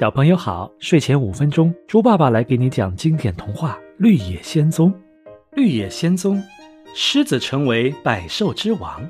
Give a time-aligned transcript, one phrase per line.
[0.00, 4.90] 小朋友好，睡前五分钟，猪爸爸来给你讲经典童话《绿野仙踪》。
[5.52, 6.42] 绿野仙踪，
[6.94, 9.06] 狮子成为百兽之王。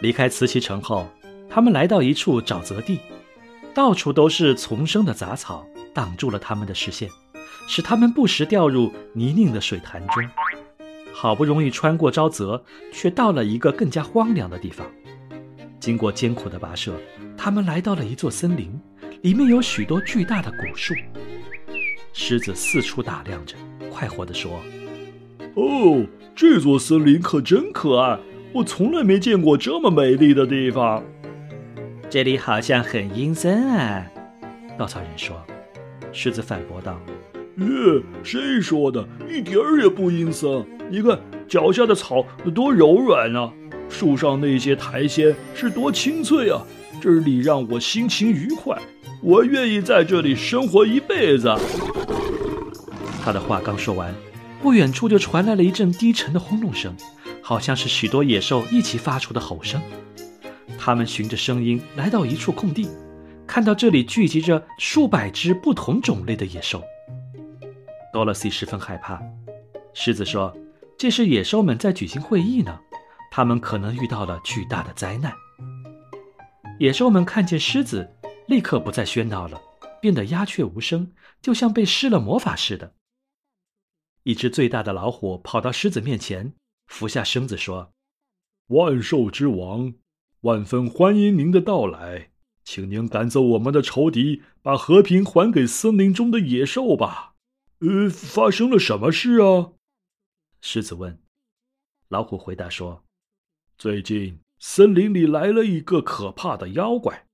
[0.00, 1.06] 离开慈禧城后，
[1.50, 3.00] 他们来到一处沼泽地，
[3.74, 7.10] 到处都是丛生的杂草，挡住了他们的视线，
[7.66, 10.22] 使他们不时掉入泥泞的水潭中。
[11.12, 12.62] 好不容易穿过沼泽，
[12.92, 14.86] 却到了一个更加荒凉的地方。
[15.80, 16.94] 经过艰苦的跋涉，
[17.36, 18.80] 他们来到了一座森林。
[19.22, 20.94] 里面有许多巨大的古树。
[22.12, 23.54] 狮子四处打量着，
[23.90, 24.60] 快活地说
[25.54, 28.18] ：“哦，这座森林可真可爱！
[28.52, 31.02] 我从来没见过这么美丽的地方。
[32.08, 34.06] 这里好像很阴森啊。”
[34.78, 35.36] 稻草人说。
[36.12, 36.98] 狮子反驳道
[37.58, 37.66] ：“耶，
[38.22, 39.06] 谁说的？
[39.28, 40.64] 一点儿也不阴森！
[40.90, 42.24] 你看脚下的草
[42.54, 43.52] 多柔软啊，
[43.90, 46.62] 树上那些苔藓是多清脆啊，
[47.02, 48.78] 这里让我心情愉快。”
[49.26, 51.52] 我愿意在这里生活一辈子。
[53.20, 54.14] 他的话刚说完，
[54.62, 56.94] 不远处就传来了一阵低沉的轰隆声，
[57.42, 59.82] 好像是许多野兽一起发出的吼声。
[60.78, 62.88] 他们循着声音来到一处空地，
[63.48, 66.80] 看到这里聚集着数百只不同种类的野兽。
[68.12, 69.20] 多萝西十分害怕。
[69.92, 70.56] 狮子说
[70.96, 72.78] ：“这是野兽们在举行会议呢，
[73.32, 75.32] 他们可能遇到了巨大的灾难。”
[76.78, 78.08] 野兽们看见狮子。
[78.48, 79.60] 立刻不再喧闹了，
[80.00, 82.94] 变得鸦雀无声，就像被施了魔法似的。
[84.22, 86.54] 一只最大的老虎跑到狮子面前，
[86.86, 87.92] 俯下身子说
[88.68, 89.94] ：“万兽之王，
[90.42, 92.30] 万分欢迎您的到来，
[92.64, 97.34] 请您赶走我们的仇敌，把和平还给森林中的野兽吧。”
[97.80, 99.72] 呃，发生了什么事啊？
[100.60, 101.20] 狮子问。
[102.08, 103.04] 老虎回答说
[103.76, 107.25] ：“最近森林里来了一个可怕的妖怪。”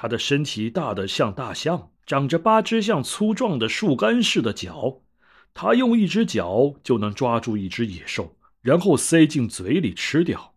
[0.00, 5.02] 它的身体大得像大象，长着八只像粗壮的树干似的脚。
[5.52, 10.54] 它用一只脚就能抓住一只野兽，然后塞进嘴里吃掉。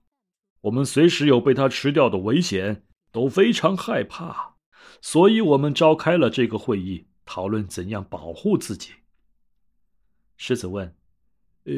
[0.62, 4.58] 我们随时有被它吃掉的危险，都非常害怕，
[5.02, 8.92] 所以我们召开了这个会议，讨论怎样保护自己。
[10.38, 10.96] 狮子问
[11.66, 11.74] ：“呃，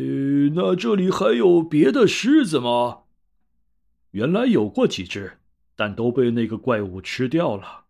[0.53, 3.03] 那这里还有别的狮子吗？”
[4.12, 5.40] 原来有过几只。
[5.75, 7.85] 但都被那个怪物吃掉了。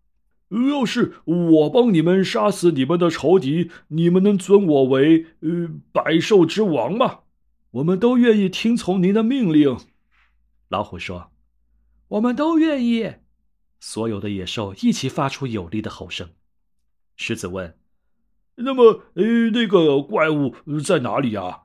[0.70, 7.22] 要是我帮你们杀死你们的仇敌，你们能尊我为呃百兽之王吗？
[7.72, 9.76] 我们都愿意听从您的命令。
[10.70, 11.32] 老虎说
[12.10, 13.16] ：“我们都愿意。”
[13.82, 16.30] 所有的野兽一起发出有力的吼声。
[17.16, 17.76] 狮子问
[18.56, 21.64] ：“那么，呃，那个怪物在哪里啊？”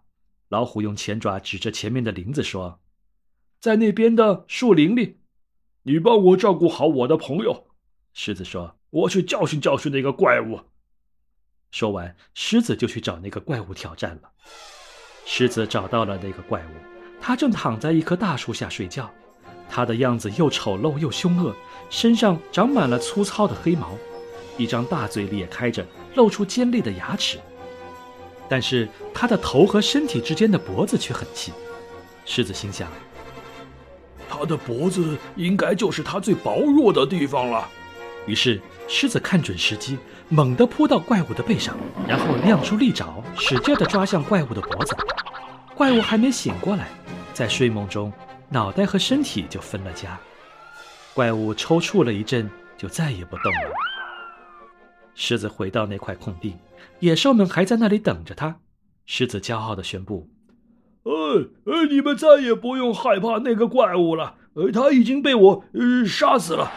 [0.48, 2.80] 老虎用前爪指着前面的林子说
[3.60, 5.18] ：“在那边的树林里。”
[5.88, 7.64] 你帮我照顾好我的朋友，
[8.12, 10.60] 狮子说：“我去教训教训那个怪物。”
[11.72, 14.30] 说完，狮子就去找那个怪物挑战了。
[15.24, 16.72] 狮子找到了那个怪物，
[17.22, 19.10] 他正躺在一棵大树下睡觉，
[19.66, 21.56] 他的样子又丑陋又凶恶，
[21.88, 23.96] 身上长满了粗糙的黑毛，
[24.58, 27.38] 一张大嘴裂开着，露出尖利的牙齿。
[28.46, 31.50] 但是他的头和身体之间的脖子却很细。
[32.26, 32.92] 狮子心想。
[34.38, 37.68] 他的脖子应该就是它最薄弱的地方了。
[38.26, 41.76] 于是，狮子看准时机，猛地扑到怪物的背上，
[42.06, 44.94] 然后亮出利爪，使劲地抓向怪物的脖子。
[45.74, 46.88] 怪物还没醒过来，
[47.34, 48.12] 在睡梦中，
[48.48, 50.16] 脑袋和身体就分了家。
[51.14, 53.72] 怪物抽搐了一阵，就再也不动了。
[55.14, 56.56] 狮子回到那块空地，
[57.00, 58.60] 野兽们还在那里等着它。
[59.04, 60.28] 狮子骄傲地宣布。
[61.08, 64.34] 呃呃，你们再也不用害怕那个怪物了。
[64.52, 66.70] 呃，他已经被我呃杀死了。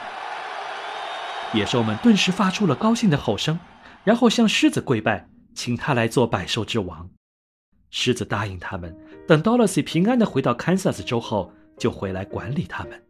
[1.54, 3.60] 野兽们顿时发出了高兴的吼声，
[4.06, 7.10] 然后向狮子跪拜，请他来做百兽之王。
[7.90, 8.98] 狮子答应他们，
[9.28, 13.04] 等 Dorothy 平安的回到堪萨斯州后，就回来管理他们。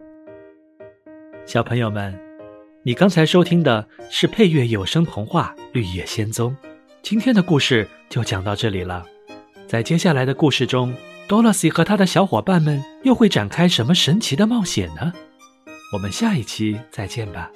[1.46, 2.20] 小朋友们，
[2.84, 6.58] 你刚才收听的是配乐有声童话《绿野仙踪》，
[7.04, 9.06] 今天的故事就讲到这里了。
[9.68, 10.92] 在接下来的故事中。
[11.28, 15.14] 多萝西和他的小伙伴们又会展开什么神奇的冒险呢？
[15.94, 17.50] 我们下一期再见吧。